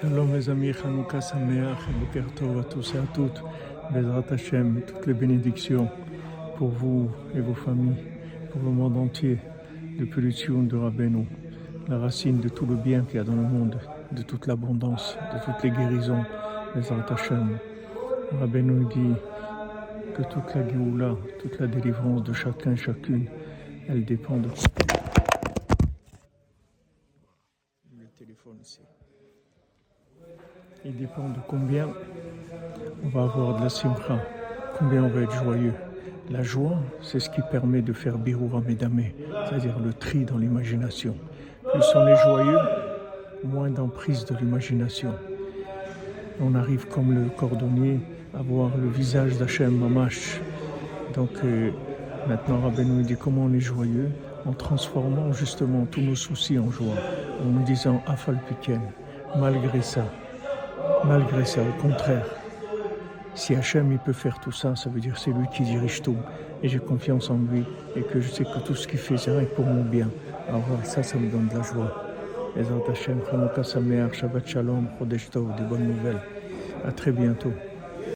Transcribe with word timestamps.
Shalom 0.00 0.32
mes 0.32 0.48
amis, 0.48 0.72
Hanouka 0.84 1.20
Sameach, 1.20 1.86
Boker 2.00 2.26
Tov 2.34 2.58
à 2.58 2.64
tous 2.64 2.94
et 2.96 2.98
à 2.98 3.06
toutes, 3.14 3.40
Bezrat 3.92 4.24
Hashem, 4.28 4.80
toutes 4.84 5.06
les 5.06 5.14
bénédictions 5.14 5.88
pour 6.56 6.70
vous 6.70 7.08
et 7.32 7.40
vos 7.40 7.54
familles, 7.54 8.02
pour 8.50 8.60
le 8.60 8.70
monde 8.70 8.96
entier, 8.96 9.38
depuis 9.96 10.20
le 10.20 10.66
de 10.66 10.76
Rabbeinu, 10.76 11.28
la 11.86 11.98
racine 11.98 12.40
de 12.40 12.48
tout 12.48 12.66
le 12.66 12.74
bien 12.74 13.02
qu'il 13.02 13.16
y 13.16 13.18
a 13.20 13.24
dans 13.24 13.36
le 13.36 13.42
monde, 13.42 13.78
de 14.10 14.22
toute 14.22 14.48
l'abondance, 14.48 15.16
de 15.32 15.44
toutes 15.44 15.62
les 15.62 15.70
guérisons, 15.70 16.24
Bezrat 16.74 17.06
Hashem. 17.10 17.56
Rabbeinu 18.40 18.86
dit 18.86 19.14
que 20.16 20.22
toute 20.22 20.52
la 20.56 20.68
Géoula, 20.68 21.14
toute 21.40 21.60
la 21.60 21.68
délivrance 21.68 22.24
de 22.24 22.32
chacun, 22.32 22.74
chacune, 22.74 23.26
elle 23.88 24.04
dépend 24.04 24.38
de 24.38 24.48
le 27.96 28.06
téléphone. 28.18 28.58
Il 30.84 30.96
dépend 30.96 31.28
de 31.30 31.38
combien 31.48 31.88
on 33.02 33.08
va 33.08 33.22
avoir 33.22 33.56
de 33.58 33.64
la 33.64 33.70
simcha, 33.70 34.18
combien 34.78 35.04
on 35.04 35.08
va 35.08 35.22
être 35.22 35.42
joyeux. 35.42 35.72
La 36.30 36.42
joie, 36.42 36.76
c'est 37.00 37.20
ce 37.20 37.30
qui 37.30 37.40
permet 37.50 37.80
de 37.80 37.92
faire 37.92 38.18
biroura 38.18 38.60
medamé, 38.60 39.14
c'est-à-dire 39.48 39.78
le 39.78 39.94
tri 39.94 40.24
dans 40.24 40.36
l'imagination. 40.36 41.16
Plus 41.72 41.84
on 41.94 42.06
est 42.06 42.22
joyeux, 42.22 42.58
moins 43.44 43.70
d'emprise 43.70 44.26
de 44.26 44.36
l'imagination. 44.36 45.12
On 46.40 46.54
arrive 46.54 46.86
comme 46.88 47.14
le 47.14 47.30
cordonnier 47.30 48.00
à 48.38 48.42
voir 48.42 48.70
le 48.76 48.88
visage 48.88 49.38
d'Hachem 49.38 49.78
Mamash. 49.78 50.40
Donc 51.14 51.30
euh, 51.44 51.70
maintenant 52.28 52.60
Rabbi 52.60 52.84
nous 52.84 53.02
dit 53.02 53.16
comment 53.16 53.44
on 53.44 53.52
est 53.54 53.60
joyeux 53.60 54.10
en 54.44 54.52
transformant 54.52 55.32
justement 55.32 55.86
tous 55.86 56.00
nos 56.00 56.14
soucis 56.14 56.58
en 56.58 56.70
joie, 56.70 56.94
en 57.42 57.46
nous 57.46 57.64
disant 57.64 58.02
Afal 58.06 58.38
malgré 59.36 59.82
ça, 59.82 60.04
malgré 61.04 61.44
ça, 61.44 61.60
au 61.62 61.82
contraire. 61.82 62.26
Si 63.34 63.54
Hachem 63.54 63.90
il 63.90 63.98
peut 63.98 64.12
faire 64.12 64.38
tout 64.38 64.52
ça, 64.52 64.76
ça 64.76 64.88
veut 64.88 65.00
dire 65.00 65.18
c'est 65.18 65.32
lui 65.32 65.48
qui 65.48 65.64
dirige 65.64 66.02
tout. 66.02 66.16
Et 66.62 66.68
j'ai 66.68 66.78
confiance 66.78 67.30
en 67.30 67.38
lui 67.38 67.64
et 67.96 68.02
que 68.02 68.20
je 68.20 68.30
sais 68.30 68.44
que 68.44 68.58
tout 68.64 68.74
ce 68.74 68.86
qu'il 68.86 68.98
fait, 68.98 69.16
c'est 69.16 69.54
pour 69.54 69.66
mon 69.66 69.84
bien. 69.84 70.08
Alors 70.48 70.64
ça, 70.84 71.02
ça 71.02 71.18
me 71.18 71.30
donne 71.30 71.48
de 71.48 71.54
la 71.54 71.62
joie. 71.62 71.92
Les 72.56 72.62
Hachem, 72.88 73.20
Shabbat 74.12 74.46
Shalom, 74.46 74.88
Tov, 75.30 75.54
des 75.56 75.64
bonnes 75.64 75.88
nouvelles. 75.88 76.20
À 76.84 76.92
très 76.92 77.10
bientôt. 77.10 77.52